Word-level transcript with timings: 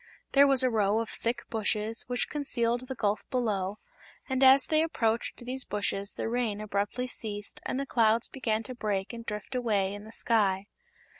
There 0.31 0.47
was 0.47 0.63
a 0.63 0.69
row 0.71 0.97
of 0.97 1.09
thick 1.11 1.47
bushes, 1.51 2.05
which 2.07 2.27
concealed 2.27 2.87
the 2.87 2.95
gulf 2.95 3.21
below, 3.29 3.77
and 4.27 4.41
as 4.43 4.65
they 4.65 4.81
approached 4.81 5.45
these 5.45 5.63
bushes 5.63 6.13
the 6.13 6.27
rain 6.27 6.59
abruptly 6.59 7.05
ceased 7.05 7.61
and 7.67 7.79
the 7.79 7.85
clouds 7.85 8.27
began 8.27 8.63
to 8.63 8.73
break 8.73 9.13
and 9.13 9.23
drift 9.23 9.53
away 9.53 9.93
in 9.93 10.03
the 10.03 10.11
sky. 10.11 10.65